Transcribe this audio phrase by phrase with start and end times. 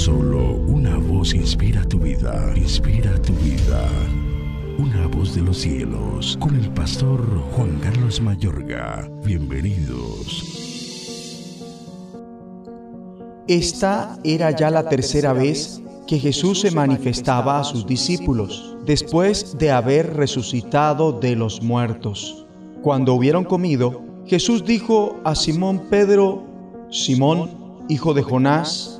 [0.00, 3.86] Solo una voz inspira tu vida, inspira tu vida.
[4.78, 7.20] Una voz de los cielos, con el pastor
[7.52, 9.06] Juan Carlos Mayorga.
[9.26, 10.42] Bienvenidos.
[13.46, 19.70] Esta era ya la tercera vez que Jesús se manifestaba a sus discípulos, después de
[19.70, 22.46] haber resucitado de los muertos.
[22.80, 26.42] Cuando hubieron comido, Jesús dijo a Simón Pedro,
[26.90, 27.50] Simón,
[27.90, 28.99] hijo de Jonás,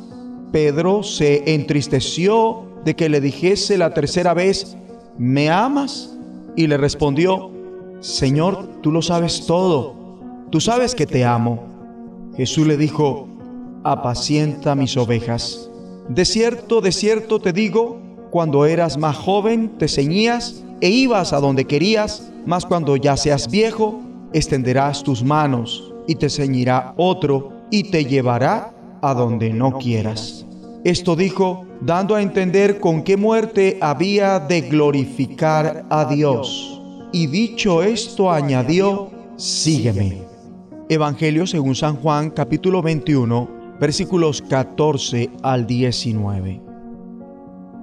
[0.51, 4.75] Pedro se entristeció de que le dijese la tercera vez,
[5.17, 6.17] ¿me amas?
[6.55, 7.51] Y le respondió,
[8.01, 9.95] Señor, tú lo sabes todo,
[10.49, 11.63] tú sabes que te amo.
[12.35, 13.27] Jesús le dijo,
[13.83, 15.69] apacienta mis ovejas.
[16.09, 17.99] De cierto, de cierto te digo,
[18.31, 23.49] cuando eras más joven te ceñías e ibas a donde querías, mas cuando ya seas
[23.49, 24.01] viejo,
[24.33, 30.40] extenderás tus manos y te ceñirá otro y te llevará a donde no quieras.
[30.83, 36.81] Esto dijo, dando a entender con qué muerte había de glorificar a Dios.
[37.13, 40.23] Y dicho esto añadió, sígueme.
[40.89, 46.61] Evangelio según San Juan capítulo 21 versículos 14 al 19.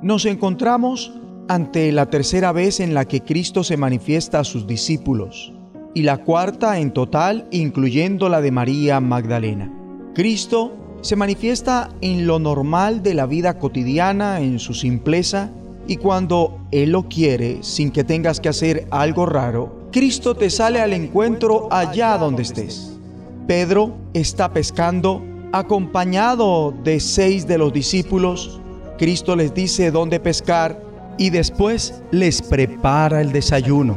[0.02, 1.12] Nos encontramos
[1.48, 5.52] ante la tercera vez en la que Cristo se manifiesta a sus discípulos
[5.94, 9.72] y la cuarta en total incluyendo la de María Magdalena.
[10.14, 15.50] Cristo se manifiesta en lo normal de la vida cotidiana, en su simpleza,
[15.86, 20.80] y cuando Él lo quiere, sin que tengas que hacer algo raro, Cristo te sale
[20.80, 22.98] al encuentro allá donde estés.
[23.46, 28.60] Pedro está pescando acompañado de seis de los discípulos.
[28.98, 30.82] Cristo les dice dónde pescar
[31.16, 33.96] y después les prepara el desayuno.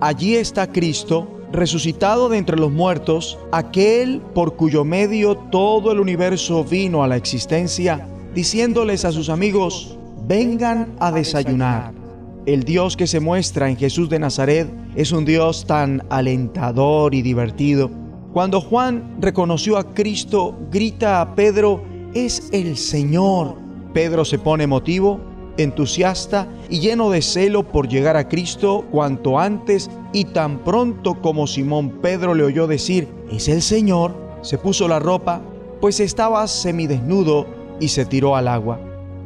[0.00, 6.64] Allí está Cristo resucitado de entre los muertos, aquel por cuyo medio todo el universo
[6.64, 11.92] vino a la existencia, diciéndoles a sus amigos, vengan a desayunar.
[12.46, 17.22] El Dios que se muestra en Jesús de Nazaret es un Dios tan alentador y
[17.22, 17.90] divertido.
[18.32, 21.82] Cuando Juan reconoció a Cristo, grita a Pedro,
[22.14, 23.56] es el Señor.
[23.92, 25.27] Pedro se pone emotivo
[25.58, 31.46] entusiasta y lleno de celo por llegar a Cristo cuanto antes y tan pronto como
[31.46, 35.42] Simón Pedro le oyó decir, es el Señor, se puso la ropa,
[35.80, 37.46] pues estaba semidesnudo
[37.80, 38.80] y se tiró al agua.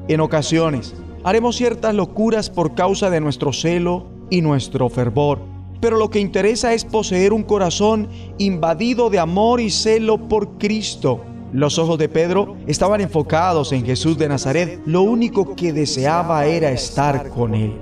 [0.09, 5.38] En ocasiones, haremos ciertas locuras por causa de nuestro celo y nuestro fervor,
[5.81, 11.20] pero lo que interesa es poseer un corazón invadido de amor y celo por Cristo
[11.53, 14.81] los ojos de Pedro estaban enfocados en Jesús de Nazaret.
[14.87, 17.79] Lo único que deseaba era estar con él.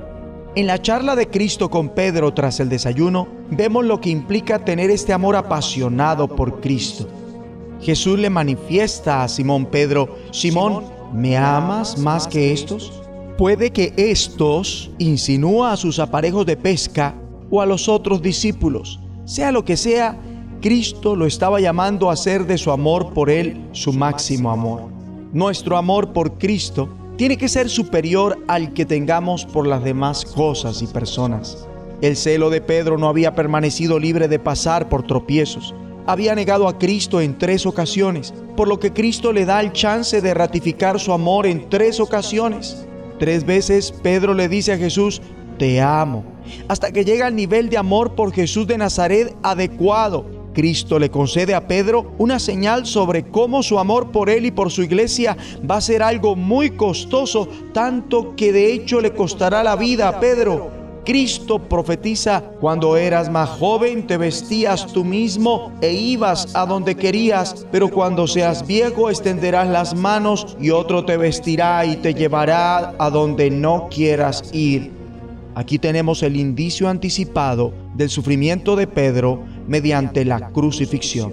[0.57, 4.91] En la charla de Cristo con Pedro tras el desayuno, vemos lo que implica tener
[4.91, 7.07] este amor apasionado por Cristo.
[7.81, 12.93] Jesús le manifiesta a Simón Pedro, Simón, ¿me amas más que estos?
[13.39, 17.15] Puede que estos insinúa a sus aparejos de pesca
[17.49, 19.01] o a los otros discípulos.
[19.25, 20.19] Sea lo que sea,
[20.61, 24.91] Cristo lo estaba llamando a hacer de su amor por Él su máximo amor.
[25.33, 30.83] Nuestro amor por Cristo tiene que ser superior al que tengamos por las demás cosas
[30.83, 31.67] y personas.
[32.03, 35.75] El celo de Pedro no había permanecido libre de pasar por tropiezos.
[36.07, 40.21] Había negado a Cristo en tres ocasiones, por lo que Cristo le da el chance
[40.21, 42.87] de ratificar su amor en tres ocasiones.
[43.19, 45.23] Tres veces Pedro le dice a Jesús,
[45.59, 46.25] te amo,
[46.69, 51.55] hasta que llega al nivel de amor por Jesús de Nazaret adecuado Cristo le concede
[51.55, 55.37] a Pedro una señal sobre cómo su amor por él y por su iglesia
[55.69, 60.21] va a ser algo muy costoso, tanto que de hecho le costará la vida a
[60.21, 60.81] Pedro.
[61.05, 67.67] Cristo profetiza, cuando eras más joven te vestías tú mismo e ibas a donde querías,
[67.73, 73.11] pero cuando seas viejo extenderás las manos y otro te vestirá y te llevará a
[73.11, 74.93] donde no quieras ir.
[75.55, 81.33] Aquí tenemos el indicio anticipado del sufrimiento de Pedro mediante la crucifixión.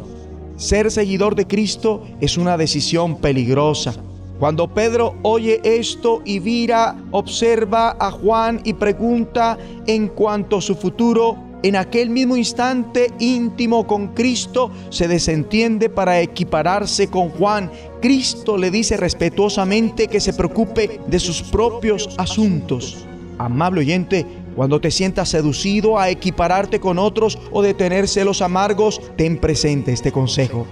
[0.57, 3.95] Ser seguidor de Cristo es una decisión peligrosa.
[4.39, 9.57] Cuando Pedro oye esto y vira, observa a Juan y pregunta
[9.87, 16.21] en cuanto a su futuro, en aquel mismo instante íntimo con Cristo se desentiende para
[16.21, 17.71] equipararse con Juan.
[17.99, 23.03] Cristo le dice respetuosamente que se preocupe de sus propios asuntos.
[23.39, 24.27] Amable oyente,
[24.57, 29.93] cuando te sientas seducido a equipararte con otros o de tener celos amargos, ten presente
[29.93, 30.65] este consejo.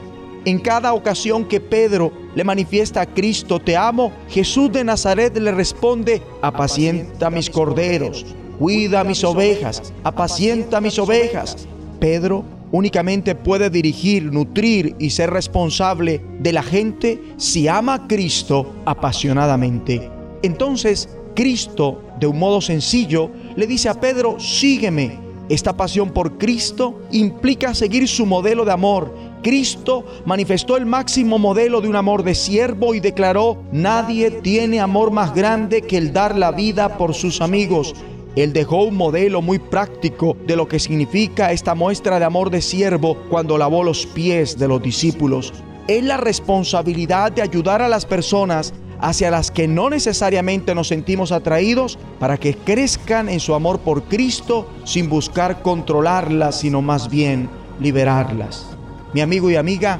[0.43, 5.51] En cada ocasión que Pedro le manifiesta a Cristo, te amo, Jesús de Nazaret le
[5.51, 8.25] responde, apacienta mis corderos,
[8.57, 11.67] cuida mis ovejas, apacienta mis ovejas.
[11.99, 18.73] Pedro únicamente puede dirigir, nutrir y ser responsable de la gente si ama a Cristo
[18.85, 20.09] apasionadamente.
[20.41, 25.19] Entonces, Cristo, de un modo sencillo, le dice a Pedro, sígueme.
[25.47, 29.13] Esta pasión por Cristo implica seguir su modelo de amor.
[29.43, 35.11] Cristo manifestó el máximo modelo de un amor de siervo y declaró, nadie tiene amor
[35.11, 37.93] más grande que el dar la vida por sus amigos.
[38.35, 42.61] Él dejó un modelo muy práctico de lo que significa esta muestra de amor de
[42.61, 45.53] siervo cuando lavó los pies de los discípulos.
[45.87, 48.73] Es la responsabilidad de ayudar a las personas
[49.05, 54.05] hacia las que no necesariamente nos sentimos atraídos para que crezcan en su amor por
[54.05, 57.47] Cristo sin buscar controlarlas, sino más bien
[57.79, 58.65] liberarlas.
[59.13, 59.99] Mi amigo y amiga,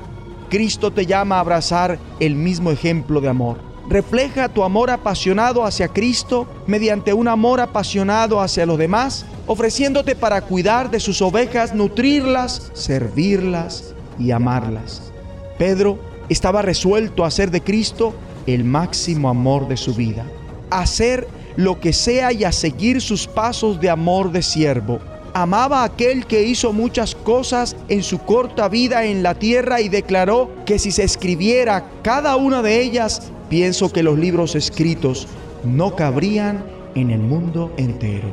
[0.50, 3.58] Cristo te llama a abrazar el mismo ejemplo de amor.
[3.88, 10.42] Refleja tu amor apasionado hacia Cristo mediante un amor apasionado hacia los demás, ofreciéndote para
[10.42, 15.12] cuidar de sus ovejas, nutrirlas, servirlas y amarlas.
[15.60, 18.16] Pedro estaba resuelto a hacer de Cristo
[18.48, 20.26] el máximo amor de su vida,
[20.70, 25.00] hacer lo que sea y a seguir sus pasos de amor de siervo.
[25.34, 29.90] Amaba a aquel que hizo muchas cosas en su corta vida en la tierra y
[29.90, 35.28] declaró que si se escribiera cada una de ellas, pienso que los libros escritos
[35.64, 36.64] no cabrían
[36.96, 38.32] en el mundo entero.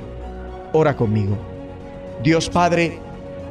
[0.73, 1.37] Ora conmigo.
[2.23, 2.99] Dios Padre,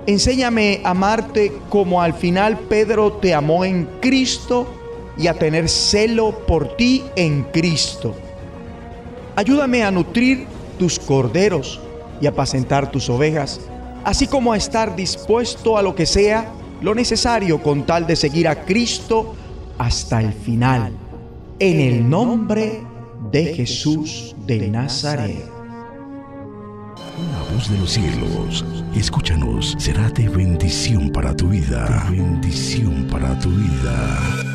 [0.07, 4.65] enséñame a amarte como al final Pedro te amó en Cristo
[5.17, 8.15] y a tener celo por ti en Cristo.
[9.35, 10.45] Ayúdame a nutrir
[10.77, 11.79] tus corderos
[12.19, 13.59] y apacentar tus ovejas,
[14.03, 18.47] así como a estar dispuesto a lo que sea lo necesario con tal de seguir
[18.47, 19.35] a Cristo
[19.77, 20.91] hasta el final.
[21.59, 22.81] En el nombre
[23.31, 25.45] de Jesús de Nazaret.
[27.31, 28.65] La voz de los cielos,
[28.95, 32.07] escúchanos, será de bendición para tu vida.
[32.09, 34.50] bendición para tu vida.